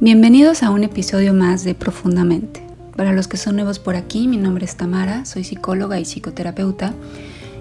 Bienvenidos 0.00 0.62
a 0.62 0.70
un 0.70 0.84
episodio 0.84 1.34
más 1.34 1.64
de 1.64 1.74
Profundamente. 1.74 2.62
Para 2.96 3.12
los 3.12 3.28
que 3.28 3.36
son 3.36 3.56
nuevos 3.56 3.78
por 3.78 3.96
aquí, 3.96 4.28
mi 4.28 4.36
nombre 4.36 4.64
es 4.64 4.76
Tamara, 4.76 5.24
soy 5.24 5.44
psicóloga 5.44 5.98
y 6.00 6.04
psicoterapeuta 6.04 6.94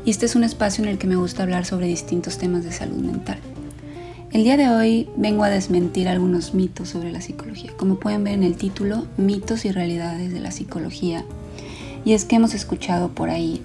y 0.05 0.10
este 0.10 0.26
es 0.26 0.36
un 0.36 0.44
espacio 0.44 0.84
en 0.84 0.89
el 0.89 0.97
que 0.97 1.07
me 1.07 1.15
gusta 1.15 1.44
hablar 1.44 1.65
sobre 1.65 1.88
distintos 1.88 2.38
temas 2.38 2.63
de 2.63 2.71
salud 2.71 2.97
mental. 2.97 3.39
El 4.31 4.44
día 4.44 4.57
de 4.57 4.70
hoy 4.70 5.10
vengo 5.18 5.44
a 5.44 5.50
desmentir 5.50 6.07
algunos 6.07 6.54
mitos 6.54 6.89
sobre 6.89 7.12
la 7.12 7.22
psicología. 7.22 7.72
Como 7.78 8.00
pueden 8.00 8.24
ver 8.24 8.34
en 8.34 8.44
el 8.44 8.56
título, 8.56 9.06
mitos 9.18 9.66
y 9.66 9.72
realidades 9.72 10.32
de 10.32 10.40
la 10.40 10.52
psicología. 10.52 11.26
Y 12.06 12.14
es 12.14 12.26
que 12.26 12.36
hemos 12.36 12.54
escuchado 12.54 13.10
por 13.10 13.30
ahí 13.30 13.62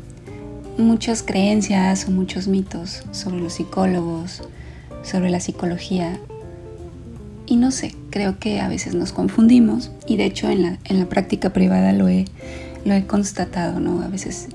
muchas 0.78 1.22
creencias 1.22 2.08
o 2.08 2.10
muchos 2.10 2.48
mitos 2.48 3.02
sobre 3.12 3.40
los 3.40 3.54
psicólogos, 3.54 4.42
sobre 5.02 5.30
la 5.30 5.40
psicología 5.40 6.18
y 7.46 7.56
no 7.56 7.70
sé, 7.70 7.94
creo 8.14 8.38
que 8.38 8.60
a 8.60 8.68
veces 8.68 8.94
nos 8.94 9.10
confundimos 9.10 9.90
y 10.06 10.16
de 10.16 10.26
hecho 10.26 10.48
en 10.48 10.62
la, 10.62 10.78
en 10.84 11.00
la 11.00 11.06
práctica 11.06 11.52
privada 11.52 11.92
lo 11.92 12.06
he, 12.06 12.26
lo 12.84 12.94
he 12.94 13.08
constatado, 13.08 13.80
¿no? 13.80 14.02
A 14.02 14.06
veces 14.06 14.50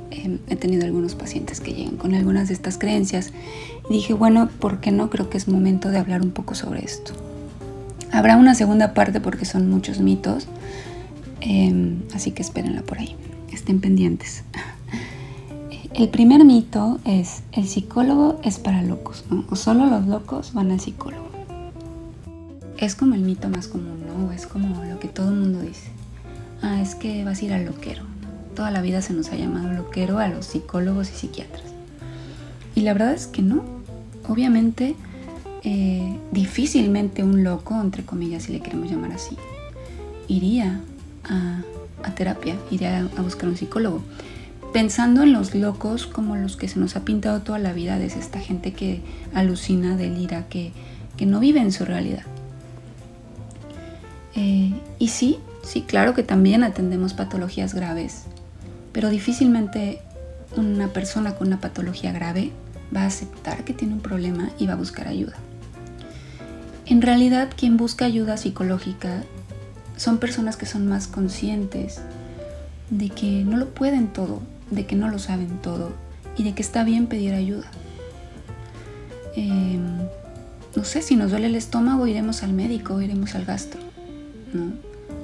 he 0.48 0.56
tenido 0.56 0.86
algunos 0.86 1.14
pacientes 1.16 1.60
que 1.60 1.74
llegan 1.74 1.98
con 1.98 2.16
algunas 2.16 2.48
de 2.48 2.54
estas 2.54 2.78
creencias 2.78 3.34
y 3.90 3.96
dije, 3.96 4.14
bueno, 4.14 4.48
¿por 4.62 4.80
qué 4.80 4.92
no? 4.92 5.10
Creo 5.10 5.30
que 5.30 5.38
es 5.38 5.50
momento 5.50 5.90
de 5.90 5.98
hablar 5.98 6.22
un 6.22 6.32
poco 6.32 6.56
sobre 6.56 6.86
esto. 6.86 7.12
Habrá 8.14 8.38
una 8.38 8.56
segunda 8.56 8.94
parte 8.94 9.20
porque 9.20 9.44
son 9.44 9.70
muchos 9.70 10.00
mitos, 10.00 10.48
em, 11.42 12.04
así 12.14 12.32
que 12.32 12.42
espérenla 12.42 12.84
por 12.84 13.00
ahí, 13.00 13.18
estén 13.52 13.82
pendientes. 13.82 14.46
El 15.94 16.08
primer 16.08 16.46
mito 16.46 16.98
es, 17.04 17.42
el 17.52 17.68
psicólogo 17.68 18.40
es 18.44 18.58
para 18.58 18.84
locos. 18.84 19.26
O 19.50 19.58
solo 19.58 19.86
los 19.88 20.08
locos 20.08 20.54
van 20.54 20.72
al 20.72 20.80
psicólogo 20.80 21.29
es 22.80 22.96
como 22.96 23.16
el 23.16 23.22
mito 23.22 23.50
más 23.50 23.68
común, 23.68 24.04
¿no? 24.08 24.32
Es 24.32 24.48
como 24.48 24.84
lo 24.86 25.00
que 25.00 25.10
todo 25.10 25.30
el 25.30 25.36
mundo 25.36 25.62
dice. 25.62 25.90
Ah, 26.62 26.82
es 26.82 26.96
que 26.96 27.24
vas 27.26 27.42
a 27.42 27.46
ir 27.46 27.54
al 27.54 27.66
loquero. 27.66 28.04
Toda 28.56 28.72
la 28.72 28.82
vida 28.82 29.02
se 29.02 29.14
nos 29.14 29.32
ha 29.32 29.36
llamado 29.36 29.72
loquero 29.74 30.20
a 30.20 30.28
los 30.28 30.46
psicólogos 30.46 31.10
y 31.10 31.14
psiquiatras. 31.14 31.66
Y 32.76 32.82
la 32.82 32.94
verdad 32.94 33.14
es 33.14 33.28
que 33.28 33.42
no. 33.42 33.64
Obviamente, 34.28 34.96
eh, 35.64 36.18
difícilmente 36.32 37.24
un 37.24 37.44
loco, 37.44 37.80
entre 37.82 38.04
comillas, 38.06 38.44
si 38.44 38.54
le 38.54 38.62
queremos 38.62 38.90
llamar 38.90 39.12
así, 39.12 39.36
iría 40.28 40.82
a, 41.26 41.62
terapia, 42.16 42.56
iría 42.72 43.00
a, 43.00 43.22
buscar 43.22 43.50
un 43.50 43.58
psicólogo. 43.58 44.02
Pensando 44.72 45.24
en 45.24 45.34
los 45.34 45.54
locos 45.54 46.06
como 46.06 46.38
los 46.38 46.56
que 46.56 46.68
se 46.68 46.80
nos 46.80 46.96
ha 46.96 47.04
pintado 47.04 47.42
toda 47.42 47.60
la 47.60 47.74
vida, 47.74 47.98
desde 47.98 48.20
esta 48.20 48.40
gente 48.40 48.72
que 48.72 49.02
alucina, 49.34 49.98
delira, 49.98 50.48
que, 50.48 50.72
que 51.18 51.26
no 51.26 51.40
vive 51.40 51.60
en 51.60 51.72
su 51.72 51.86
realidad. 51.86 52.24
Eh, 54.40 54.72
y 55.00 55.10
sí, 55.10 55.38
sí, 55.64 55.82
claro 55.82 56.14
que 56.14 56.24
también 56.24 56.64
atendemos 56.64 57.14
patologías 57.14 57.74
graves, 57.74 58.24
pero 58.94 59.10
difícilmente 59.10 60.00
una 60.56 60.88
persona 60.88 61.36
con 61.36 61.48
una 61.48 61.60
patología 61.60 62.14
grave 62.14 62.52
va 62.96 63.02
a 63.02 63.08
aceptar 63.08 63.66
que 63.66 63.74
tiene 63.74 63.96
un 63.96 64.00
problema 64.00 64.50
y 64.58 64.66
va 64.66 64.74
a 64.74 64.78
buscar 64.78 65.10
ayuda. 65.10 65.36
En 66.86 67.02
realidad, 67.02 67.50
quien 67.56 67.76
busca 67.76 68.06
ayuda 68.06 68.38
psicológica 68.38 69.24
son 69.98 70.20
personas 70.20 70.56
que 70.56 70.66
son 70.66 70.88
más 70.88 71.08
conscientes 71.08 72.00
de 72.90 73.10
que 73.10 73.44
no 73.44 73.58
lo 73.58 73.68
pueden 73.72 74.08
todo, 74.08 74.42
de 74.72 74.86
que 74.86 74.96
no 74.96 75.10
lo 75.10 75.20
saben 75.20 75.60
todo 75.62 75.92
y 76.38 76.44
de 76.44 76.54
que 76.54 76.62
está 76.62 76.86
bien 76.86 77.08
pedir 77.08 77.34
ayuda. 77.34 77.70
Em, 79.36 79.98
no 80.78 80.86
sé, 80.86 81.02
si 81.02 81.18
nos 81.18 81.32
duele 81.32 81.48
el 81.48 81.56
estómago, 81.56 82.08
iremos 82.08 82.42
al 82.42 82.54
médico, 82.54 83.02
iremos 83.02 83.36
al 83.36 83.44
gastro. 83.44 83.89
¿No? 84.54 84.72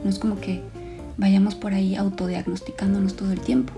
No 0.04 0.10
es 0.10 0.20
como 0.20 0.40
que 0.40 0.62
vayamos 1.18 1.56
por 1.56 1.74
ahí 1.74 1.96
autodiagnosticándonos 1.96 3.16
todo 3.16 3.32
el 3.32 3.40
tiempo. 3.40 3.74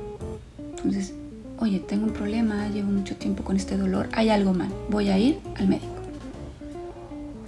Entonces, 0.77 1.13
oye, 1.59 1.79
tengo 1.79 2.05
un 2.05 2.13
problema, 2.13 2.67
llevo 2.69 2.89
mucho 2.91 3.15
tiempo 3.15 3.43
con 3.43 3.55
este 3.55 3.77
dolor, 3.77 4.09
hay 4.13 4.29
algo 4.29 4.53
mal, 4.53 4.69
voy 4.89 5.09
a 5.09 5.17
ir 5.17 5.39
al 5.55 5.67
médico. 5.67 5.93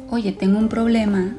Oye, 0.09 0.31
tengo 0.31 0.57
un 0.57 0.69
problema, 0.69 1.35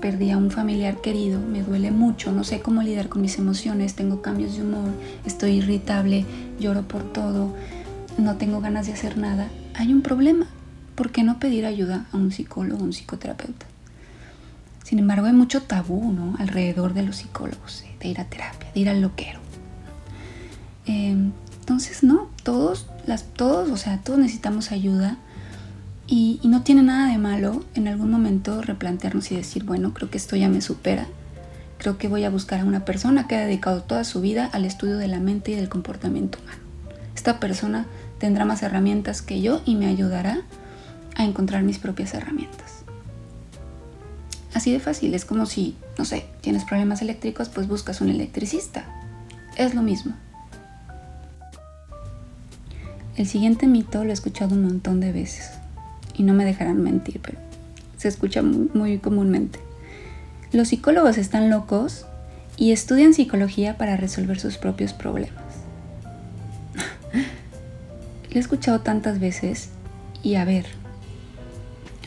perdí 0.00 0.30
a 0.30 0.38
un 0.38 0.50
familiar 0.50 1.00
querido, 1.00 1.40
me 1.40 1.62
duele 1.62 1.90
mucho, 1.90 2.32
no 2.32 2.44
sé 2.44 2.60
cómo 2.60 2.82
lidiar 2.82 3.08
con 3.08 3.22
mis 3.22 3.38
emociones, 3.38 3.94
tengo 3.94 4.22
cambios 4.22 4.56
de 4.56 4.62
humor, 4.62 4.90
estoy 5.26 5.52
irritable, 5.52 6.24
lloro 6.58 6.82
por 6.82 7.02
todo, 7.12 7.54
no 8.16 8.36
tengo 8.36 8.60
ganas 8.60 8.86
de 8.86 8.92
hacer 8.92 9.18
nada. 9.18 9.48
Hay 9.74 9.92
un 9.92 10.02
problema. 10.02 10.46
¿Por 10.94 11.10
qué 11.10 11.24
no 11.24 11.40
pedir 11.40 11.66
ayuda 11.66 12.06
a 12.12 12.16
un 12.16 12.30
psicólogo, 12.30 12.82
a 12.82 12.84
un 12.84 12.92
psicoterapeuta? 12.92 13.66
Sin 14.94 15.00
embargo, 15.00 15.26
hay 15.26 15.32
mucho 15.32 15.60
tabú 15.60 16.12
¿no? 16.12 16.36
alrededor 16.38 16.94
de 16.94 17.02
los 17.02 17.16
psicólogos, 17.16 17.82
de 17.98 18.06
ir 18.06 18.20
a 18.20 18.26
terapia, 18.26 18.70
de 18.72 18.78
ir 18.78 18.88
al 18.88 19.00
loquero. 19.00 19.40
Em, 20.86 21.32
entonces, 21.58 22.04
no, 22.04 22.28
todos, 22.44 22.86
todos, 23.34 23.70
o 23.72 23.76
sea, 23.76 23.98
todos 24.02 24.20
necesitamos 24.20 24.70
ayuda 24.70 25.16
y, 26.06 26.38
no 26.44 26.62
tiene 26.62 26.84
nada 26.84 27.10
de 27.10 27.18
malo 27.18 27.64
en 27.74 27.88
algún 27.88 28.08
momento 28.08 28.62
replantearnos 28.62 29.32
y 29.32 29.34
decir, 29.34 29.64
bueno, 29.64 29.92
creo 29.92 30.10
que 30.10 30.16
esto 30.16 30.36
ya 30.36 30.48
me 30.48 30.60
supera. 30.60 31.08
Creo 31.78 31.98
que 31.98 32.06
voy 32.06 32.22
a 32.22 32.30
buscar 32.30 32.60
a 32.60 32.64
una 32.64 32.84
persona 32.84 33.26
que 33.26 33.34
ha 33.34 33.44
dedicado 33.44 33.82
toda 33.82 34.04
su 34.04 34.20
vida 34.20 34.48
al 34.52 34.64
estudio 34.64 34.96
de 34.96 35.08
la 35.08 35.18
mente 35.18 35.50
y 35.50 35.56
del 35.56 35.68
comportamiento 35.68 36.38
humano. 36.38 36.62
Esta 37.16 37.40
persona 37.40 37.86
tendrá 38.20 38.44
más 38.44 38.62
herramientas 38.62 39.22
que 39.22 39.40
yo 39.40 39.60
y 39.66 39.74
me 39.74 39.86
ayudará 39.86 40.42
a 41.16 41.24
encontrar 41.24 41.64
mis 41.64 41.80
propias 41.80 42.14
herramientas. 42.14 42.83
Así 44.54 44.72
de 44.72 44.78
fácil, 44.78 45.14
es 45.14 45.24
como 45.24 45.46
si, 45.46 45.76
no 45.98 46.04
sé, 46.04 46.26
tienes 46.40 46.64
problemas 46.64 47.02
eléctricos, 47.02 47.48
pues 47.48 47.66
buscas 47.66 48.00
un 48.00 48.08
electricista. 48.08 48.84
Es 49.56 49.74
lo 49.74 49.82
mismo. 49.82 50.14
El 53.16 53.26
siguiente 53.26 53.66
mito 53.66 54.04
lo 54.04 54.10
he 54.10 54.12
escuchado 54.12 54.54
un 54.54 54.64
montón 54.64 55.00
de 55.00 55.12
veces 55.12 55.50
y 56.14 56.22
no 56.22 56.34
me 56.34 56.44
dejarán 56.44 56.82
mentir, 56.82 57.20
pero 57.20 57.38
se 57.96 58.08
escucha 58.08 58.42
muy, 58.42 58.98
comúnmente. 58.98 59.58
Los 60.52 60.68
psicólogos 60.68 61.18
están 61.18 61.50
locos 61.50 62.06
y 62.56 62.72
estudian 62.72 63.14
psicología 63.14 63.76
para 63.76 63.96
resolver 63.96 64.38
sus 64.38 64.56
propios 64.56 64.92
problemas. 64.92 65.42
lo 68.30 68.36
he 68.36 68.38
escuchado 68.38 68.80
tantas 68.80 69.18
veces 69.18 69.70
y 70.22 70.34
a 70.36 70.44
ver, 70.44 70.66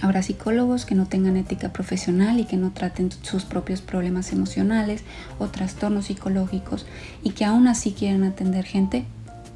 Habrá 0.02 0.22
psicólogos 0.22 0.85
que 0.85 0.96
no 0.96 1.08
tengan 1.08 1.38
ética 1.38 1.74
profesional 1.74 2.40
y 2.40 2.46
que 2.46 2.58
no 2.58 2.72
traten 2.72 3.09
sus 3.24 3.46
propios 3.46 3.81
problemas 3.81 4.31
emocionales 4.31 5.03
o 5.40 5.47
trastornos 5.47 6.06
psicológicos 6.06 6.85
y 7.24 7.31
que 7.31 7.46
aún 7.46 7.68
así 7.68 7.94
quieren 7.94 8.24
atender 8.24 8.66
gente. 8.66 9.06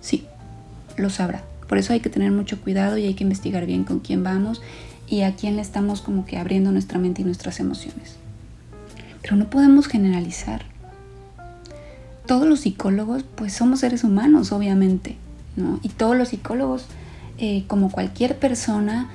Sí, 0.01 0.25
lo 0.97 1.09
sabrá. 1.09 1.43
Por 1.67 1.77
eso 1.77 1.93
hay 1.93 1.99
que 1.99 2.09
tener 2.09 2.31
mucho 2.31 2.59
cuidado 2.59 2.97
y 2.97 3.05
hay 3.05 3.13
que 3.13 3.23
investigar 3.23 3.65
bien 3.65 3.83
con 3.83 3.99
quién 3.99 4.23
vamos 4.23 4.61
y 5.07 5.21
a 5.21 5.35
quién 5.35 5.57
le 5.57 5.61
estamos 5.61 6.01
como 6.01 6.25
que 6.25 6.37
abriendo 6.37 6.71
nuestra 6.71 6.97
mente 6.97 7.21
y 7.21 7.25
nuestras 7.25 7.59
emociones. 7.59 8.15
Pero 9.21 9.35
no 9.35 9.49
podemos 9.49 9.87
generalizar. 9.87 10.65
Todos 12.25 12.47
los 12.47 12.61
psicólogos 12.61 13.23
pues 13.35 13.53
somos 13.53 13.81
seres 13.81 14.03
humanos, 14.03 14.51
obviamente, 14.51 15.17
¿no? 15.55 15.79
Y 15.83 15.89
todos 15.89 16.15
los 16.15 16.29
psicólogos, 16.29 16.85
eh, 17.37 17.65
como 17.67 17.91
cualquier 17.91 18.37
persona, 18.37 19.09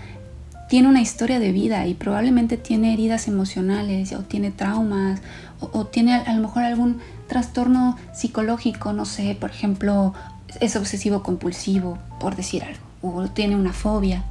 tiene 0.69 0.89
una 0.89 1.01
historia 1.01 1.39
de 1.39 1.53
vida 1.53 1.87
y 1.87 1.95
probablemente 1.95 2.57
tiene 2.57 2.93
heridas 2.93 3.29
emocionales 3.29 4.13
o 4.13 4.21
tiene 4.21 4.51
traumas 4.51 5.21
o, 5.61 5.87
tiene 5.87 6.15
a, 6.15 6.35
lo 6.35 6.43
mejor 6.43 6.65
algún 6.65 6.99
trastorno 7.29 7.97
psicológico, 8.13 8.93
no 8.93 9.05
sé, 9.05 9.37
por 9.41 9.51
ejemplo, 9.51 10.13
es 10.61 10.77
obsesivo 10.77 11.23
compulsivo, 11.23 11.99
por 12.21 12.37
decir 12.37 12.63
algo, 12.63 12.81
o 13.03 13.29
tiene 13.29 13.57
una 13.57 13.73
fobia. 13.73 14.25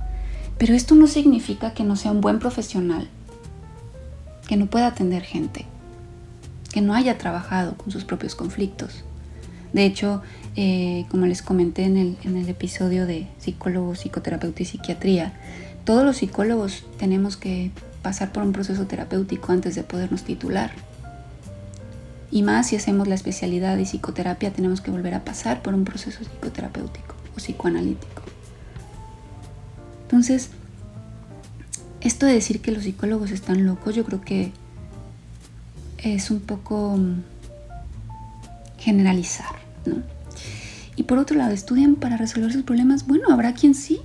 Pero 0.58 0.74
esto 0.74 0.96
no 0.96 1.08
significa 1.08 1.74
que 1.74 1.84
no 1.84 1.96
sea 1.96 2.12
un 2.12 2.22
buen 2.22 2.40
profesional, 2.40 3.08
que 4.48 4.56
no 4.56 4.68
pueda 4.68 4.88
atender 4.88 5.24
gente, 5.24 5.66
que 6.72 6.82
no 6.82 6.94
haya 6.94 7.18
trabajado 7.18 7.76
con 7.76 7.92
sus 7.92 8.06
propios 8.06 8.36
conflictos. 8.36 9.04
De 9.74 9.86
hecho, 9.86 10.22
eh, 10.56 11.06
como 11.10 11.26
les 11.26 11.42
comenté 11.42 11.84
en 11.84 11.98
el, 11.98 12.18
en 12.24 12.38
el 12.38 12.48
episodio 12.48 13.06
de 13.06 13.28
psicólogo, 13.40 13.96
psicoterapeuta 13.96 14.62
y 14.62 14.66
psiquiatría, 14.66 15.34
todos 15.86 16.04
los 16.04 16.18
psicólogos 16.18 16.84
tenemos 16.98 17.38
que 17.38 17.72
pasar 18.02 18.32
por 18.32 18.44
un 18.44 18.52
proceso 18.52 18.86
terapéutico 18.88 19.52
antes 19.52 19.76
de 19.76 19.84
podernos 19.84 20.24
titular. 20.24 20.72
Y 22.32 22.42
más 22.42 22.68
si 22.68 22.76
hacemos 22.76 23.08
la 23.08 23.16
especialidad 23.16 23.78
de 23.78 23.84
psicoterapia, 23.84 24.52
tenemos 24.52 24.82
que 24.82 24.92
volver 24.92 25.14
a 25.14 25.24
pasar 25.24 25.62
por 25.62 25.74
un 25.74 25.86
proceso 25.86 26.24
psicoterapéutico 26.24 27.16
o 27.34 27.38
psicoanalítico. 27.38 28.24
Entonces, 30.04 30.50
esto 32.02 32.26
de 32.26 32.34
decir 32.34 32.62
que 32.62 32.72
los 32.72 32.84
psicólogos 32.84 33.32
están 33.32 33.66
locos, 33.66 33.96
yo 33.96 34.04
creo 34.06 34.22
que 34.22 34.52
es 36.00 36.30
un 36.30 36.40
poco 36.40 36.98
mm, 36.98 37.24
generalizar, 38.78 39.56
¿no? 39.86 40.04
Y 40.96 41.04
por 41.04 41.18
otro 41.18 41.38
lado, 41.38 41.52
estudian 41.52 41.96
para 41.96 42.18
resolver 42.18 42.52
sus 42.54 42.64
problemas. 42.64 43.06
Bueno, 43.08 43.30
habrá 43.32 43.54
quien 43.54 43.76
sí, 43.76 44.02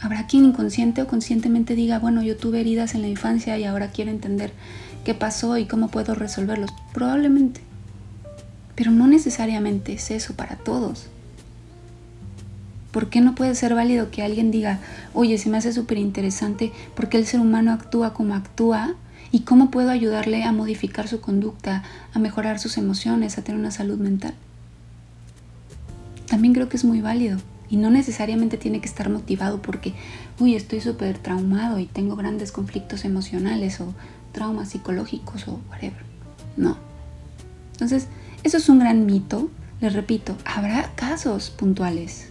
Habrá 0.00 0.26
quien 0.26 0.46
inconsciente 0.46 1.02
o 1.02 1.06
conscientemente 1.06 1.74
diga, 1.74 1.98
bueno, 1.98 2.22
yo 2.22 2.36
tuve 2.36 2.60
heridas 2.60 2.94
en 2.94 3.02
la 3.02 3.08
infancia 3.08 3.58
y 3.58 3.64
ahora 3.64 3.88
quiero 3.88 4.10
entender 4.10 4.50
qué 5.04 5.14
pasó 5.14 5.58
y 5.58 5.66
cómo 5.66 5.88
puedo 5.88 6.14
resolverlos. 6.14 6.70
Probablemente. 6.94 7.60
Pero 8.74 8.92
no 8.92 9.06
necesariamente 9.06 9.92
es 9.92 10.10
eso 10.10 10.34
para 10.34 10.56
todos. 10.56 11.08
¿Por 12.92 13.10
qué 13.10 13.20
no 13.20 13.34
puede 13.34 13.54
ser 13.54 13.74
válido 13.74 14.10
que 14.10 14.22
alguien 14.22 14.50
diga, 14.50 14.80
oye, 15.12 15.36
se 15.36 15.50
me 15.50 15.58
hace 15.58 15.72
súper 15.72 15.98
interesante 15.98 16.72
por 16.96 17.08
qué 17.10 17.18
el 17.18 17.26
ser 17.26 17.40
humano 17.40 17.70
actúa 17.70 18.14
como 18.14 18.34
actúa 18.34 18.94
y 19.30 19.40
cómo 19.40 19.70
puedo 19.70 19.90
ayudarle 19.90 20.44
a 20.44 20.52
modificar 20.52 21.08
su 21.08 21.20
conducta, 21.20 21.84
a 22.14 22.18
mejorar 22.18 22.58
sus 22.58 22.78
emociones, 22.78 23.36
a 23.36 23.42
tener 23.42 23.60
una 23.60 23.70
salud 23.70 23.98
mental? 23.98 24.34
También 26.26 26.54
creo 26.54 26.68
que 26.70 26.78
es 26.78 26.84
muy 26.84 27.00
válido 27.00 27.38
y 27.70 27.76
no 27.76 27.90
necesariamente 27.90 28.58
tiene 28.58 28.80
que 28.80 28.88
estar 28.88 29.08
motivado 29.08 29.62
porque, 29.62 29.94
uy, 30.38 30.54
estoy 30.56 30.80
súper 30.80 31.18
traumado 31.18 31.78
y 31.78 31.86
tengo 31.86 32.16
grandes 32.16 32.52
conflictos 32.52 33.04
emocionales 33.04 33.80
o 33.80 33.94
traumas 34.32 34.70
psicológicos 34.70 35.48
o 35.48 35.60
whatever. 35.70 36.04
No. 36.56 36.76
Entonces, 37.72 38.08
eso 38.42 38.56
es 38.56 38.68
un 38.68 38.80
gran 38.80 39.06
mito. 39.06 39.48
Les 39.80 39.92
repito, 39.92 40.36
habrá 40.44 40.90
casos 40.94 41.50
puntuales 41.50 42.30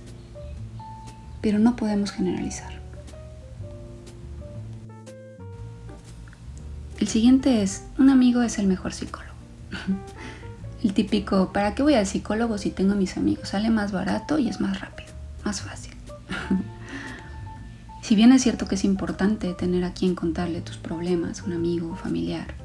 pero 1.41 1.59
no 1.59 1.75
podemos 1.75 2.11
generalizar. 2.11 2.79
El 6.99 7.07
siguiente 7.07 7.61
es, 7.61 7.83
un 7.97 8.09
amigo 8.09 8.41
es 8.41 8.59
el 8.59 8.67
mejor 8.67 8.93
psicólogo. 8.93 9.33
El 10.83 10.93
típico, 10.93 11.51
¿para 11.51 11.75
qué 11.75 11.83
voy 11.83 11.95
al 11.95 12.05
psicólogo 12.05 12.57
si 12.57 12.71
tengo 12.71 12.95
mis 12.95 13.17
amigos? 13.17 13.49
Sale 13.49 13.69
más 13.69 13.91
barato 13.91 14.39
y 14.39 14.47
es 14.47 14.61
más 14.61 14.79
rápido, 14.79 15.08
fácil. 15.53 15.93
Si 18.01 18.15
bien 18.15 18.31
es 18.31 18.41
cierto 18.41 18.67
que 18.67 18.73
es 18.73 18.85
importante 18.85 19.53
tener 19.53 19.83
a 19.83 19.93
quien 19.93 20.15
contarle 20.15 20.61
tus 20.61 20.77
problemas, 20.77 21.43
un 21.43 21.53
amigo, 21.53 21.95
familiar, 21.95 22.55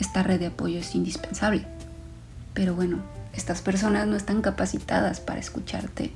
esta 0.00 0.24
red 0.24 0.40
de 0.40 0.46
apoyo 0.46 0.80
es 0.80 0.96
indispensable. 0.96 1.66
Pero 2.52 2.74
bueno, 2.74 2.98
estas 3.32 3.62
personas 3.62 4.08
no 4.08 4.16
están 4.16 4.42
capacitadas 4.42 5.20
para 5.20 5.38
escucharte 5.38 6.10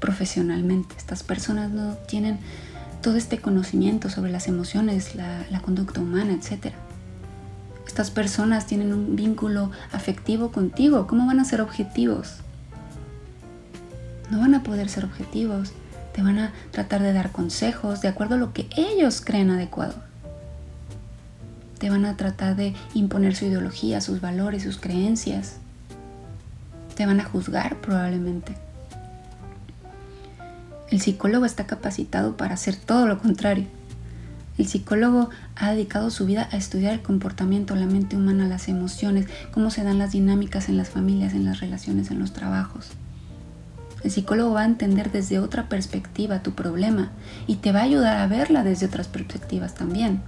profesionalmente. 0.00 0.94
Estas 0.96 1.22
personas 1.22 1.70
no 1.70 1.94
tienen 2.08 2.38
todo 3.02 3.16
este 3.16 3.38
conocimiento 3.38 4.08
sobre 4.08 4.32
las 4.32 4.48
emociones, 4.48 5.14
la, 5.14 5.60
conducta 5.60 6.00
humana, 6.00 6.32
etc. 6.32 6.72
Estas 7.86 8.10
personas 8.10 8.66
tienen 8.66 8.94
un 8.94 9.16
vínculo 9.16 9.70
afectivo 9.92 10.50
contigo. 10.50 11.06
¿Cómo 11.06 11.26
van 11.26 11.40
a 11.40 11.44
ser 11.44 11.60
objetivos? 11.60 12.36
No 14.30 14.40
van 14.40 14.54
a 14.54 14.62
poder 14.62 14.88
ser 14.88 15.04
objetivos. 15.04 15.72
Te 16.14 16.22
van 16.22 16.38
a 16.38 16.52
tratar 16.70 17.02
de 17.02 17.12
dar 17.12 17.32
consejos 17.32 18.00
de 18.00 18.08
acuerdo 18.08 18.34
a 18.34 18.38
lo 18.38 18.52
que 18.52 18.68
ellos 18.76 19.20
creen 19.20 19.50
adecuado. 19.50 19.94
Te 21.78 21.90
van 21.90 22.04
a 22.04 22.16
tratar 22.16 22.54
de 22.54 22.74
imponer 22.94 23.34
su 23.34 23.46
ideología, 23.46 24.00
sus 24.00 24.20
valores, 24.20 24.62
sus 24.62 24.78
creencias. 24.78 25.56
Te 26.94 27.06
van 27.06 27.20
a 27.20 27.24
juzgar 27.24 27.80
probablemente. 27.80 28.54
El 30.90 31.00
psicólogo 31.00 31.46
está 31.46 31.66
capacitado 31.66 32.36
para 32.36 32.54
hacer 32.54 32.76
todo 32.76 33.06
lo 33.08 33.18
contrario. 33.18 33.66
El 34.58 34.66
psicólogo 34.66 35.30
ha 35.56 35.70
dedicado 35.72 36.10
su 36.10 36.26
vida 36.26 36.48
a 36.52 36.58
estudiar 36.58 36.92
el 36.92 37.00
comportamiento, 37.00 37.74
la 37.74 37.86
mente 37.86 38.16
humana, 38.16 38.46
las 38.46 38.68
emociones, 38.68 39.26
cómo 39.52 39.70
se 39.70 39.82
dan 39.82 39.98
las 39.98 40.12
dinámicas 40.12 40.68
en 40.68 40.76
las 40.76 40.90
familias, 40.90 41.32
en 41.32 41.46
las 41.46 41.60
relaciones, 41.60 42.10
en 42.10 42.18
los 42.18 42.34
trabajos. 42.34 42.90
El 44.04 44.10
psicólogo 44.10 44.54
va 44.54 44.62
a 44.62 44.66
entender 44.66 45.12
desde 45.12 45.38
otra 45.38 45.68
perspectiva 45.68 46.42
tu 46.42 46.52
problema 46.52 47.12
y 47.46 47.56
te 47.56 47.72
va 47.72 47.80
a 47.80 47.84
ayudar 47.84 48.18
a 48.18 48.26
verla 48.26 48.64
desde 48.64 48.86
otras 48.86 49.08
perspectivas 49.08 49.74
también. 49.74 50.22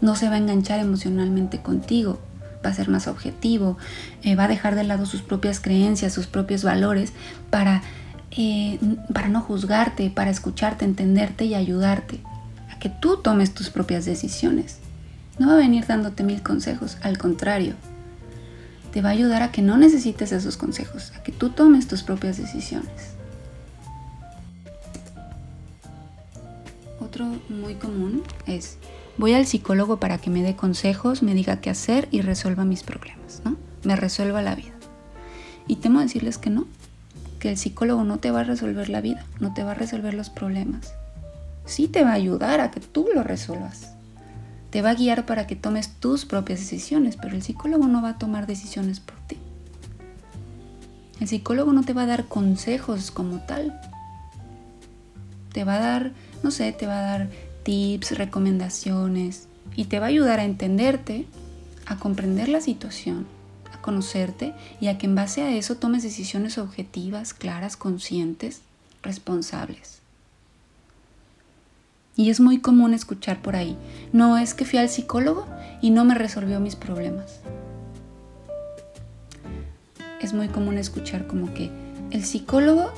No 0.00 0.16
se 0.16 0.28
va 0.28 0.34
a 0.34 0.38
enganchar 0.38 0.80
emocionalmente 0.80 1.60
contigo, 1.60 2.20
va 2.64 2.70
a 2.70 2.74
ser 2.74 2.88
más 2.88 3.08
objetivo, 3.08 3.78
eh, 4.22 4.36
va 4.36 4.44
a 4.44 4.48
dejar 4.48 4.74
de 4.74 4.84
lado 4.84 5.06
sus 5.06 5.22
propias 5.22 5.60
creencias, 5.60 6.12
sus 6.12 6.26
propios 6.26 6.62
valores 6.62 7.12
para 7.50 7.82
eh, 8.36 8.80
para 9.12 9.28
no 9.28 9.40
juzgarte, 9.40 10.10
para 10.10 10.30
escucharte, 10.30 10.84
entenderte 10.84 11.44
y 11.44 11.54
ayudarte 11.54 12.18
a 12.72 12.78
que 12.80 12.88
tú 12.88 13.18
tomes 13.18 13.54
tus 13.54 13.70
propias 13.70 14.04
decisiones. 14.06 14.78
No 15.38 15.48
va 15.48 15.54
a 15.54 15.58
venir 15.58 15.86
dándote 15.86 16.24
mil 16.24 16.42
consejos, 16.42 16.96
al 17.02 17.16
contrario, 17.16 17.74
te 18.94 19.02
va 19.02 19.08
a 19.10 19.12
ayudar 19.12 19.42
a 19.42 19.50
que 19.50 19.60
no 19.60 19.76
necesites 19.76 20.32
esos 20.32 20.56
consejos, 20.56 21.12
a 21.16 21.22
que 21.22 21.32
tú 21.32 21.50
tomes 21.50 21.86
tus 21.86 22.02
propias 22.02 22.38
decisiones. 22.38 22.88
Otro 27.00 27.26
muy 27.48 27.74
común 27.74 28.22
es, 28.46 28.78
voy 29.18 29.34
al 29.34 29.46
psicólogo 29.46 29.98
para 29.98 30.18
que 30.18 30.30
me 30.30 30.42
dé 30.42 30.56
consejos, 30.56 31.22
me 31.22 31.34
diga 31.34 31.60
qué 31.60 31.70
hacer 31.70 32.08
y 32.10 32.22
resuelva 32.22 32.64
mis 32.64 32.84
problemas, 32.84 33.42
¿no? 33.44 33.56
Me 33.82 33.96
resuelva 33.96 34.40
la 34.40 34.54
vida. 34.54 34.72
Y 35.66 35.76
temo 35.76 36.00
decirles 36.00 36.38
que 36.38 36.50
no, 36.50 36.66
el 37.48 37.56
psicólogo 37.56 38.04
no 38.04 38.18
te 38.18 38.30
va 38.30 38.40
a 38.40 38.44
resolver 38.44 38.88
la 38.88 39.00
vida, 39.00 39.24
no 39.40 39.52
te 39.54 39.62
va 39.62 39.72
a 39.72 39.74
resolver 39.74 40.14
los 40.14 40.30
problemas. 40.30 40.94
Sí 41.66 41.88
te 41.88 42.02
va 42.02 42.10
a 42.10 42.14
ayudar 42.14 42.60
a 42.60 42.70
que 42.70 42.80
tú 42.80 43.08
lo 43.14 43.22
resuelvas. 43.22 43.93
Te 44.74 44.82
va 44.82 44.90
a 44.90 44.94
guiar 44.94 45.24
para 45.24 45.46
que 45.46 45.54
tomes 45.54 46.00
tus 46.00 46.24
propias 46.24 46.58
decisiones, 46.58 47.16
pero 47.16 47.36
el 47.36 47.42
psicólogo 47.42 47.86
no 47.86 48.02
va 48.02 48.10
a 48.10 48.18
tomar 48.18 48.48
decisiones 48.48 48.98
por 48.98 49.16
ti. 49.20 49.38
El 51.20 51.28
psicólogo 51.28 51.72
no 51.72 51.84
te 51.84 51.92
va 51.92 52.02
a 52.02 52.06
dar 52.06 52.24
consejos 52.24 53.12
como 53.12 53.38
tal. 53.46 53.80
Te 55.52 55.62
va 55.62 55.76
a 55.76 55.78
dar, 55.78 56.12
no 56.42 56.50
sé, 56.50 56.72
te 56.72 56.88
va 56.88 56.98
a 56.98 57.02
dar 57.02 57.30
tips, 57.62 58.18
recomendaciones 58.18 59.46
y 59.76 59.84
te 59.84 60.00
va 60.00 60.06
a 60.06 60.08
ayudar 60.08 60.40
a 60.40 60.44
entenderte, 60.44 61.26
a 61.86 61.96
comprender 61.96 62.48
la 62.48 62.60
situación 62.60 63.26
conocerte 63.84 64.54
y 64.80 64.86
a 64.86 64.96
que 64.96 65.04
en 65.04 65.14
base 65.14 65.42
a 65.42 65.54
eso 65.54 65.76
tomes 65.76 66.02
decisiones 66.02 66.56
objetivas, 66.56 67.34
claras, 67.34 67.76
conscientes, 67.76 68.62
responsables. 69.02 70.03
Y 72.16 72.30
es 72.30 72.40
muy 72.40 72.58
común 72.58 72.94
escuchar 72.94 73.42
por 73.42 73.56
ahí, 73.56 73.76
no 74.12 74.38
es 74.38 74.54
que 74.54 74.64
fui 74.64 74.78
al 74.78 74.88
psicólogo 74.88 75.46
y 75.80 75.90
no 75.90 76.04
me 76.04 76.14
resolvió 76.14 76.60
mis 76.60 76.76
problemas. 76.76 77.40
Es 80.20 80.32
muy 80.32 80.48
común 80.48 80.78
escuchar 80.78 81.26
como 81.26 81.52
que 81.52 81.70
el 82.10 82.24
psicólogo 82.24 82.90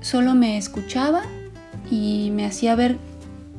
solo 0.00 0.34
me 0.34 0.56
escuchaba 0.56 1.22
y 1.90 2.30
me 2.32 2.46
hacía 2.46 2.74
ver 2.74 2.96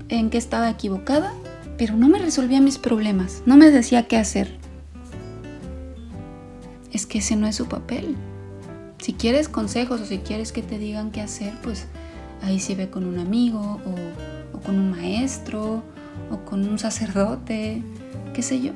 en 0.09 0.29
qué 0.29 0.37
estaba 0.37 0.69
equivocada, 0.69 1.33
pero 1.77 1.95
no 1.95 2.09
me 2.09 2.19
resolvía 2.19 2.59
mis 2.59 2.77
problemas, 2.77 3.43
no 3.45 3.55
me 3.55 3.71
decía 3.71 4.07
qué 4.07 4.17
hacer 4.17 4.61
es 6.93 7.05
que 7.05 7.19
ese 7.19 7.35
no 7.35 7.47
es 7.47 7.55
su 7.55 7.67
papel. 7.67 8.15
Si 8.99 9.13
quieres 9.13 9.49
consejos 9.49 10.01
o 10.01 10.05
si 10.05 10.19
quieres 10.19 10.51
que 10.51 10.61
te 10.61 10.77
digan 10.77 11.11
qué 11.11 11.21
hacer, 11.21 11.53
pues 11.63 11.87
ahí 12.41 12.59
sí 12.59 12.75
ve 12.75 12.89
con 12.89 13.05
un 13.05 13.19
amigo 13.19 13.79
o, 13.85 13.95
con 14.65 14.79
un 14.79 14.91
maestro 14.91 15.83
o 16.31 16.37
con 16.45 16.67
un 16.67 16.79
sacerdote, 16.79 17.83
qué 18.33 18.41
sé 18.41 18.61
yo. 18.61 18.73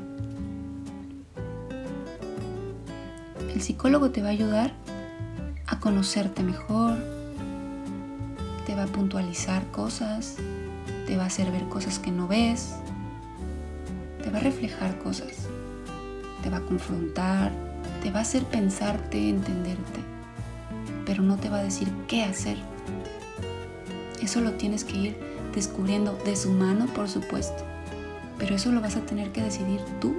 El 3.53 3.61
psicólogo 3.61 4.11
te 4.11 4.21
va 4.21 4.27
a 4.27 4.31
ayudar 4.31 4.73
a 5.67 5.79
conocerte 5.79 6.43
mejor, 6.43 6.97
te 8.65 8.75
va 8.75 8.83
a 8.83 8.87
puntualizar 8.87 9.65
cosas, 9.71 10.35
te 11.07 11.17
va 11.17 11.23
a 11.23 11.27
hacer 11.27 11.51
ver 11.51 11.63
cosas 11.69 11.99
que 11.99 12.11
no 12.11 12.27
ves, 12.27 12.75
te 14.21 14.29
va 14.29 14.39
a 14.39 14.41
reflejar 14.41 14.97
cosas, 14.99 15.47
te 16.43 16.49
va 16.49 16.57
a 16.57 16.61
confrontar, 16.61 17.51
te 18.01 18.11
va 18.11 18.19
a 18.19 18.21
hacer 18.23 18.43
pensarte, 18.43 19.29
entenderte, 19.29 20.01
pero 21.05 21.23
no 21.23 21.37
te 21.37 21.49
va 21.49 21.59
a 21.59 21.63
decir 21.63 21.87
qué 22.07 22.23
hacer. 22.23 22.57
Eso 24.25 24.41
lo 24.41 24.53
tienes 24.53 24.83
que 24.83 24.97
ir 24.97 25.15
descubriendo 25.53 26.17
de 26.25 26.35
su 26.35 26.51
mano, 26.51 26.87
por 26.87 27.07
supuesto, 27.07 27.63
pero 28.39 28.55
eso 28.55 28.71
lo 28.71 28.81
vas 28.81 28.95
a 28.95 29.01
tener 29.01 29.31
que 29.31 29.43
decidir 29.43 29.79
tú. 30.01 30.15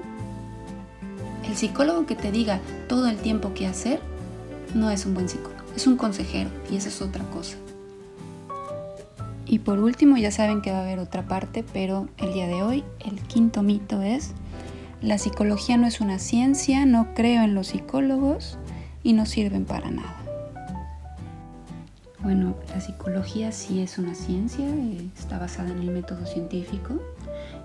El 1.45 1.57
psicólogo 1.57 2.07
que 2.07 2.15
te 2.15 2.31
diga 2.31 2.61
todo 2.89 3.09
el 3.09 3.17
tiempo 3.17 3.53
qué 3.53 3.67
hacer 3.67 3.99
no 4.77 4.93
es 4.93 5.07
un 5.07 5.15
buen 5.15 5.29
psicólogo, 5.29 5.65
es 5.75 5.89
un 5.89 5.97
consejero 5.97 6.51
y 6.71 6.77
esa 6.77 6.89
es 6.89 7.03
otra 7.03 7.25
cosa. 7.31 7.57
Y 9.45 9.59
por 9.59 9.81
último, 9.81 10.17
ya 10.17 10.31
saben 10.31 10.63
que 10.63 10.71
va 10.71 10.79
a 10.79 10.83
haber 10.83 11.01
otra 11.01 11.27
parte, 11.27 11.65
pero 11.73 12.09
el 12.19 12.33
día 12.33 12.47
de 12.47 12.63
hoy 12.63 12.85
el 13.05 13.19
quinto 13.23 13.65
mito 13.65 14.03
es 14.03 14.35
la 15.03 15.19
psicología 15.19 15.77
no 15.77 15.89
es 15.89 16.01
una 16.01 16.21
ciencia, 16.21 16.87
no 16.87 17.13
creo 17.15 17.43
en 17.43 17.57
los 17.57 17.67
psicólogos 17.67 18.57
y 19.03 19.15
no 19.15 19.27
sirven 19.27 19.65
para 19.65 19.91
nada. 19.91 20.26
Bueno, 22.21 22.57
la 22.71 22.81
psicología 22.81 23.53
sí 23.53 23.81
es 23.83 23.99
una 23.99 24.15
ciencia, 24.15 24.67
eh, 24.67 25.09
está 25.17 25.39
basada 25.39 25.71
en 25.71 25.79
el 25.79 25.91
método 25.91 26.25
científico 26.27 26.95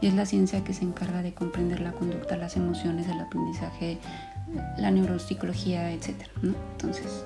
y 0.02 0.08
es 0.08 0.14
la 0.14 0.26
ciencia 0.26 0.64
que 0.64 0.74
se 0.74 0.84
encarga 0.84 1.22
de 1.22 1.34
comprender 1.34 1.80
la 1.80 1.94
conducta, 1.94 2.36
las 2.36 2.58
emociones, 2.58 3.08
el 3.08 3.20
aprendizaje, 3.20 3.98
la 4.78 4.92
neuropsicología, 4.92 5.92
etc. 5.92 6.16
Entonces, 6.44 7.26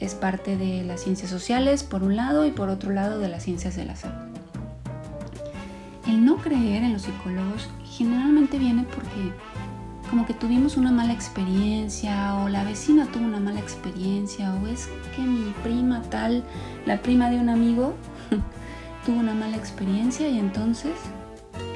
es 0.00 0.14
parte 0.14 0.56
de 0.56 0.82
las 0.82 1.02
ciencias 1.02 1.30
sociales 1.30 1.84
por 1.84 2.02
un 2.02 2.16
lado 2.16 2.44
y 2.44 2.50
por 2.50 2.68
otro 2.68 2.90
lado 2.90 3.18
de 3.18 3.28
las 3.28 3.44
ciencias 3.44 3.76
de 3.76 3.84
la 3.84 3.96
salud. 3.96 4.18
el 6.06 6.24
no 6.24 6.36
creer 6.36 6.82
en 6.82 6.92
los 6.92 7.02
psicólogos 7.02 7.68
generalmente 7.84 8.58
viene 8.58 8.84
porque 8.84 9.32
como 10.12 10.26
que 10.26 10.34
tuvimos 10.34 10.76
una 10.76 10.92
mala 10.92 11.14
experiencia 11.14 12.34
o 12.34 12.50
la 12.50 12.64
vecina 12.64 13.06
tuvo 13.06 13.24
una 13.24 13.40
mala 13.40 13.60
experiencia 13.60 14.52
o 14.56 14.66
es 14.66 14.90
que 15.16 15.22
mi 15.22 15.54
prima 15.62 16.02
tal, 16.02 16.44
la 16.84 17.00
prima 17.00 17.30
de 17.30 17.38
un 17.38 17.48
amigo, 17.48 17.94
tuvo 19.06 19.20
una 19.20 19.32
mala 19.32 19.56
experiencia 19.56 20.28
y 20.28 20.38
entonces 20.38 20.92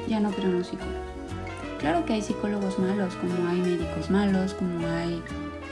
ya 0.07 0.19
no 0.19 0.29
creo 0.29 0.51
en 0.51 0.59
los 0.59 0.67
psicólogos. 0.67 1.01
Claro 1.79 2.05
que 2.05 2.13
hay 2.13 2.21
psicólogos 2.21 2.77
malos, 2.77 3.15
como 3.15 3.49
hay 3.49 3.59
médicos 3.59 4.11
malos, 4.11 4.53
como 4.53 4.85
hay 4.85 5.19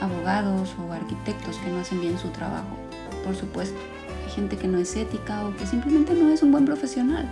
abogados 0.00 0.74
o 0.84 0.92
arquitectos 0.92 1.58
que 1.58 1.70
no 1.70 1.78
hacen 1.78 2.00
bien 2.00 2.18
su 2.18 2.30
trabajo, 2.30 2.76
por 3.24 3.36
supuesto. 3.36 3.78
Hay 4.24 4.32
gente 4.32 4.56
que 4.56 4.66
no 4.66 4.78
es 4.78 4.96
ética 4.96 5.46
o 5.46 5.54
que 5.54 5.68
simplemente 5.68 6.14
no 6.14 6.30
es 6.30 6.42
un 6.42 6.50
buen 6.50 6.64
profesional. 6.64 7.26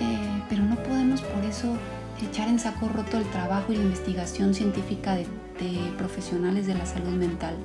Eh, 0.00 0.42
pero 0.48 0.62
no 0.64 0.76
podemos 0.76 1.20
por 1.20 1.44
eso 1.44 1.76
echar 2.26 2.48
en 2.48 2.58
saco 2.58 2.88
roto 2.88 3.18
el 3.18 3.24
trabajo 3.30 3.72
y 3.72 3.76
la 3.76 3.82
investigación 3.82 4.54
científica 4.54 5.16
de, 5.16 5.26
profesionales 5.96 6.66
de 6.66 6.74
la 6.74 6.86
salud 6.86 7.12
mental. 7.12 7.56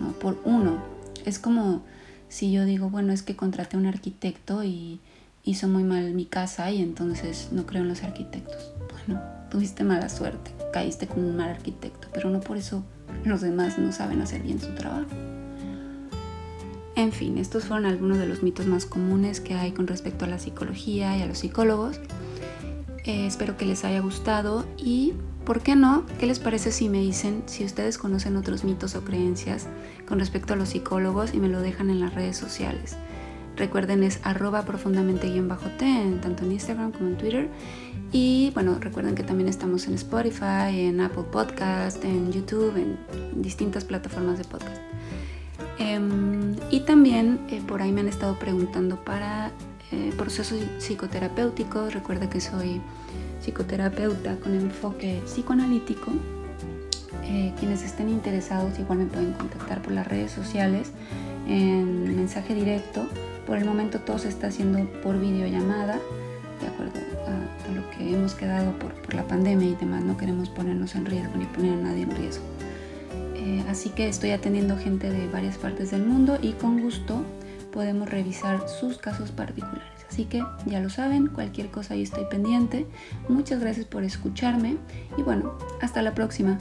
¿no? 0.00 0.12
Por 0.12 0.38
uno, 0.44 0.82
es 1.24 1.38
como 1.38 1.82
si 2.28 2.52
yo 2.52 2.64
digo, 2.64 2.90
bueno, 2.90 3.12
es 3.12 3.22
que 3.22 3.36
contraté 3.36 3.76
a 3.76 3.80
un 3.80 3.86
arquitecto 3.86 4.62
y 4.64 5.00
hizo 5.44 5.66
muy 5.66 5.82
mal 5.82 6.12
mi 6.12 6.26
casa 6.26 6.70
y 6.70 6.82
entonces 6.82 7.48
no 7.52 7.64
creo 7.64 7.82
en 7.82 7.88
los 7.88 8.02
arquitectos. 8.02 8.72
Bueno, 9.06 9.22
tuviste 9.50 9.84
mala 9.84 10.08
suerte, 10.08 10.52
caíste 10.72 11.06
con 11.06 11.24
un 11.24 11.36
mal 11.36 11.48
arquitecto, 11.48 12.08
pero 12.12 12.28
no 12.28 12.40
por 12.40 12.58
eso 12.58 12.84
los 13.24 13.40
demás 13.40 13.78
no 13.78 13.92
saben 13.92 14.20
hacer 14.20 14.42
bien 14.42 14.60
su 14.60 14.74
trabajo. 14.74 15.08
En 16.96 17.12
fin, 17.12 17.38
estos 17.38 17.64
fueron 17.64 17.86
algunos 17.86 18.18
de 18.18 18.26
los 18.26 18.42
mitos 18.42 18.66
más 18.66 18.84
comunes 18.84 19.40
que 19.40 19.54
hay 19.54 19.70
con 19.70 19.86
respecto 19.86 20.24
a 20.24 20.28
la 20.28 20.38
psicología 20.38 21.16
y 21.16 21.22
a 21.22 21.26
los 21.26 21.38
psicólogos. 21.38 22.00
Eh, 23.08 23.26
espero 23.26 23.56
que 23.56 23.64
les 23.64 23.86
haya 23.86 24.00
gustado 24.00 24.66
y, 24.76 25.14
¿por 25.46 25.62
qué 25.62 25.74
no? 25.74 26.04
¿Qué 26.20 26.26
les 26.26 26.38
parece 26.38 26.70
si 26.70 26.90
me 26.90 27.00
dicen 27.00 27.42
si 27.46 27.64
ustedes 27.64 27.96
conocen 27.96 28.36
otros 28.36 28.64
mitos 28.64 28.94
o 28.96 29.00
creencias 29.02 29.66
con 30.06 30.18
respecto 30.18 30.52
a 30.52 30.56
los 30.56 30.68
psicólogos 30.68 31.32
y 31.32 31.38
me 31.38 31.48
lo 31.48 31.62
dejan 31.62 31.88
en 31.88 32.00
las 32.00 32.14
redes 32.14 32.36
sociales? 32.36 32.96
Recuerden 33.56 34.02
es 34.02 34.20
arroba 34.24 34.66
profundamente-t 34.66 36.18
tanto 36.20 36.44
en 36.44 36.52
Instagram 36.52 36.92
como 36.92 37.08
en 37.08 37.16
Twitter. 37.16 37.48
Y 38.12 38.50
bueno, 38.52 38.76
recuerden 38.78 39.14
que 39.14 39.22
también 39.22 39.48
estamos 39.48 39.86
en 39.86 39.94
Spotify, 39.94 40.78
en 40.78 41.00
Apple 41.00 41.24
Podcast, 41.32 42.04
en 42.04 42.30
YouTube, 42.30 42.76
en 42.76 43.42
distintas 43.42 43.84
plataformas 43.84 44.36
de 44.36 44.44
podcast. 44.44 44.82
Em, 45.78 46.56
y 46.70 46.80
también 46.80 47.40
eh, 47.48 47.62
por 47.66 47.80
ahí 47.80 47.90
me 47.90 48.02
han 48.02 48.08
estado 48.08 48.38
preguntando 48.38 49.02
para 49.02 49.50
eh, 49.92 50.12
procesos 50.16 50.58
psicoterapéuticos. 50.78 51.94
Recuerda 51.94 52.28
que 52.28 52.40
soy 52.40 52.80
psicoterapeuta 53.40 54.36
con 54.36 54.54
enfoque 54.54 55.22
psicoanalítico. 55.24 56.12
Eh, 57.24 57.52
quienes 57.58 57.82
estén 57.82 58.08
interesados 58.08 58.78
igual 58.78 59.00
me 59.00 59.06
pueden 59.06 59.32
contactar 59.32 59.82
por 59.82 59.92
las 59.92 60.06
redes 60.06 60.30
sociales 60.30 60.92
en 61.46 62.16
mensaje 62.16 62.54
directo. 62.54 63.06
Por 63.46 63.58
el 63.58 63.64
momento 63.64 64.00
todo 64.00 64.18
se 64.18 64.28
está 64.28 64.48
haciendo 64.48 64.84
por 65.02 65.18
videollamada, 65.18 65.98
de 66.60 66.66
acuerdo 66.66 67.00
a, 67.26 67.74
lo 67.74 67.90
que 67.90 68.14
hemos 68.14 68.34
quedado 68.34 68.72
por, 68.78 68.92
por, 68.94 69.14
la 69.14 69.24
pandemia 69.24 69.70
y 69.70 69.74
demás. 69.74 70.04
No 70.04 70.16
queremos 70.16 70.48
ponernos 70.50 70.94
en 70.94 71.06
riesgo 71.06 71.36
ni 71.36 71.46
poner 71.46 71.72
a 71.72 71.82
nadie 71.82 72.02
en 72.02 72.16
riesgo. 72.16 72.44
Eh, 73.36 73.64
así 73.68 73.90
que 73.90 74.08
estoy 74.08 74.30
atendiendo 74.30 74.76
gente 74.76 75.10
de 75.10 75.28
varias 75.28 75.56
partes 75.56 75.90
del 75.90 76.04
mundo 76.04 76.38
y 76.42 76.52
con 76.52 76.80
gusto 76.80 77.22
podemos 77.72 78.08
revisar 78.08 78.68
sus 78.68 78.98
casos 78.98 79.30
particulares. 79.30 79.84
Así 80.08 80.24
que 80.24 80.42
ya 80.66 80.80
lo 80.80 80.90
saben, 80.90 81.28
cualquier 81.28 81.70
cosa 81.70 81.94
ahí 81.94 82.02
estoy 82.02 82.24
pendiente. 82.30 82.86
Muchas 83.28 83.60
gracias 83.60 83.86
por 83.86 84.04
escucharme 84.04 84.76
y 85.16 85.22
bueno, 85.22 85.56
hasta 85.80 86.02
la 86.02 86.14
próxima. 86.14 86.58